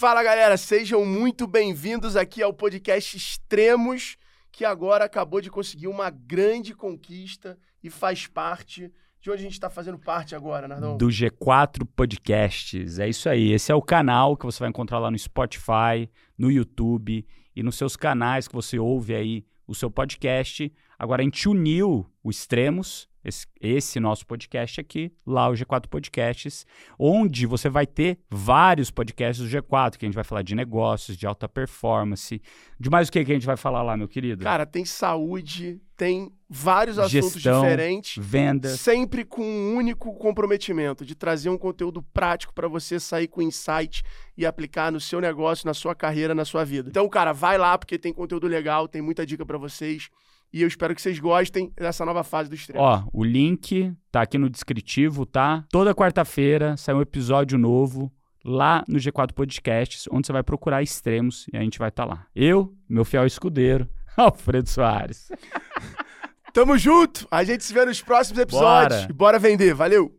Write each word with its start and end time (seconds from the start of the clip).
Fala 0.00 0.22
galera, 0.22 0.56
sejam 0.56 1.04
muito 1.04 1.46
bem-vindos 1.46 2.16
aqui 2.16 2.42
ao 2.42 2.54
podcast 2.54 3.18
Extremos, 3.18 4.16
que 4.50 4.64
agora 4.64 5.04
acabou 5.04 5.42
de 5.42 5.50
conseguir 5.50 5.88
uma 5.88 6.08
grande 6.08 6.74
conquista 6.74 7.58
e 7.84 7.90
faz 7.90 8.26
parte 8.26 8.90
de 9.20 9.30
onde 9.30 9.40
a 9.40 9.42
gente 9.42 9.52
está 9.52 9.68
fazendo 9.68 9.98
parte 9.98 10.34
agora, 10.34 10.66
Nardão? 10.66 10.96
Do 10.96 11.08
G4 11.08 11.86
Podcasts. 11.94 12.98
É 12.98 13.10
isso 13.10 13.28
aí. 13.28 13.52
Esse 13.52 13.72
é 13.72 13.74
o 13.74 13.82
canal 13.82 14.38
que 14.38 14.46
você 14.46 14.60
vai 14.60 14.70
encontrar 14.70 14.98
lá 15.00 15.10
no 15.10 15.18
Spotify, 15.18 16.08
no 16.38 16.50
YouTube 16.50 17.22
e 17.54 17.62
nos 17.62 17.76
seus 17.76 17.94
canais 17.94 18.48
que 18.48 18.54
você 18.54 18.78
ouve 18.78 19.14
aí 19.14 19.44
o 19.70 19.74
seu 19.74 19.88
podcast. 19.88 20.72
Agora 20.98 21.22
a 21.22 21.24
gente 21.24 21.48
uniu 21.48 22.04
o 22.24 22.28
Extremos 22.28 23.08
esse, 23.24 23.46
esse, 23.60 24.00
nosso 24.00 24.26
podcast 24.26 24.80
aqui, 24.80 25.12
lá 25.24 25.48
o 25.48 25.52
G4 25.52 25.86
Podcasts, 25.86 26.66
onde 26.98 27.46
você 27.46 27.68
vai 27.68 27.86
ter 27.86 28.18
vários 28.28 28.90
podcasts 28.90 29.46
do 29.46 29.48
G4, 29.48 29.96
que 29.96 30.04
a 30.04 30.08
gente 30.08 30.14
vai 30.14 30.24
falar 30.24 30.42
de 30.42 30.54
negócios, 30.54 31.16
de 31.16 31.26
alta 31.26 31.48
performance. 31.48 32.42
De 32.78 32.90
mais 32.90 33.08
o 33.08 33.12
que, 33.12 33.24
que 33.24 33.30
a 33.30 33.34
gente 33.34 33.46
vai 33.46 33.56
falar 33.56 33.82
lá, 33.82 33.96
meu 33.96 34.08
querido? 34.08 34.42
Cara, 34.42 34.66
tem 34.66 34.84
saúde, 34.84 35.80
tem 36.00 36.32
vários 36.48 36.98
assuntos 36.98 37.34
Gestão, 37.34 37.60
diferentes. 37.60 38.16
Vendas. 38.16 38.80
Sempre 38.80 39.22
com 39.22 39.42
um 39.42 39.76
único 39.76 40.14
comprometimento, 40.14 41.04
de 41.04 41.14
trazer 41.14 41.50
um 41.50 41.58
conteúdo 41.58 42.02
prático 42.02 42.54
para 42.54 42.66
você 42.66 42.98
sair 42.98 43.28
com 43.28 43.42
insight 43.42 44.02
e 44.34 44.46
aplicar 44.46 44.90
no 44.90 44.98
seu 44.98 45.20
negócio, 45.20 45.66
na 45.66 45.74
sua 45.74 45.94
carreira, 45.94 46.34
na 46.34 46.46
sua 46.46 46.64
vida. 46.64 46.88
Então, 46.88 47.06
cara, 47.06 47.34
vai 47.34 47.58
lá 47.58 47.76
porque 47.76 47.98
tem 47.98 48.14
conteúdo 48.14 48.46
legal, 48.46 48.88
tem 48.88 49.02
muita 49.02 49.26
dica 49.26 49.44
para 49.44 49.58
vocês. 49.58 50.08
E 50.50 50.62
eu 50.62 50.68
espero 50.68 50.94
que 50.94 51.02
vocês 51.02 51.18
gostem 51.18 51.70
dessa 51.76 52.02
nova 52.06 52.24
fase 52.24 52.48
do 52.48 52.54
Extremos. 52.54 52.82
Ó, 52.82 53.04
o 53.12 53.22
link 53.22 53.92
tá 54.10 54.22
aqui 54.22 54.38
no 54.38 54.48
descritivo, 54.48 55.26
tá? 55.26 55.66
Toda 55.70 55.94
quarta-feira 55.94 56.78
sai 56.78 56.94
um 56.94 57.02
episódio 57.02 57.58
novo 57.58 58.10
lá 58.42 58.82
no 58.88 58.98
G4 58.98 59.34
Podcasts, 59.34 60.08
onde 60.10 60.26
você 60.26 60.32
vai 60.32 60.42
procurar 60.42 60.82
Extremos 60.82 61.46
e 61.52 61.58
a 61.58 61.60
gente 61.60 61.78
vai 61.78 61.90
estar 61.90 62.06
tá 62.06 62.14
lá. 62.14 62.26
Eu, 62.34 62.74
meu 62.88 63.04
fiel 63.04 63.26
escudeiro, 63.26 63.86
Alfredo 64.16 64.68
Soares. 64.68 65.30
Tamo 66.52 66.76
junto! 66.76 67.26
A 67.30 67.44
gente 67.44 67.64
se 67.64 67.72
vê 67.72 67.84
nos 67.84 68.02
próximos 68.02 68.40
episódios. 68.40 69.02
Bora, 69.02 69.14
bora 69.14 69.38
vender. 69.38 69.74
Valeu! 69.74 70.12